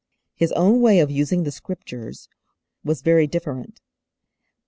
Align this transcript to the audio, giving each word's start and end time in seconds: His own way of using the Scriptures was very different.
His 0.33 0.51
own 0.53 0.81
way 0.81 0.99
of 0.99 1.11
using 1.11 1.43
the 1.43 1.51
Scriptures 1.51 2.27
was 2.83 3.03
very 3.03 3.27
different. 3.27 3.81